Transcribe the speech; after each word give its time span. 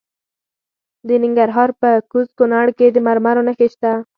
د 1.07 1.09
ننګرهار 1.23 1.69
په 1.81 1.89
کوز 2.11 2.27
کونړ 2.37 2.67
کې 2.77 2.87
د 2.91 2.97
مرمرو 3.07 3.45
نښې 3.47 3.67
شته. 3.73 3.91